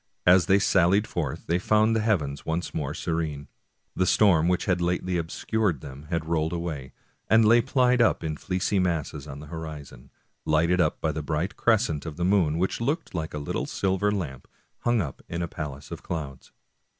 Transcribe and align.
As 0.25 0.47
they 0.47 0.57
sallied 0.57 1.05
forth 1.05 1.45
they 1.45 1.59
found 1.59 1.95
the 1.95 1.99
heavens 1.99 2.43
once 2.43 2.73
more 2.73 2.95
se 2.95 3.11
rene. 3.11 3.45
The 3.95 4.07
storm 4.07 4.47
which 4.47 4.65
had 4.65 4.81
lately 4.81 5.17
obscured 5.19 5.81
them 5.81 6.07
had 6.09 6.25
rolled 6.25 6.53
away, 6.53 6.93
and 7.29 7.45
lay 7.45 7.61
piled 7.61 8.01
up 8.01 8.23
in 8.23 8.35
fleecy 8.35 8.79
masses 8.79 9.27
on 9.27 9.37
the 9.41 9.45
horizon, 9.53 10.09
lighted 10.43 10.81
up 10.81 11.01
by 11.01 11.11
the 11.11 11.21
bright 11.21 11.55
crescent 11.55 12.07
of 12.07 12.17
the 12.17 12.25
moon, 12.25 12.57
which 12.57 12.81
looked 12.81 13.13
like 13.13 13.35
a 13.35 13.37
little 13.37 13.67
silver 13.67 14.11
lamp 14.11 14.47
hung 14.79 15.01
up 15.01 15.21
in 15.29 15.43
a 15.43 15.47
palace 15.47 15.91
of 15.91 16.01
clouds. 16.01 16.51